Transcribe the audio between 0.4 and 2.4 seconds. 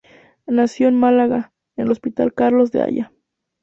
Nació en Málaga, en el hospital